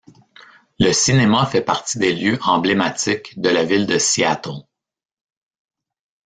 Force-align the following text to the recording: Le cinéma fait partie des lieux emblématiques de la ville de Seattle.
Le 0.79 0.93
cinéma 0.93 1.45
fait 1.45 1.61
partie 1.61 1.99
des 1.99 2.11
lieux 2.11 2.39
emblématiques 2.41 3.39
de 3.39 3.49
la 3.49 3.63
ville 3.63 3.85
de 3.85 3.99
Seattle. 3.99 4.65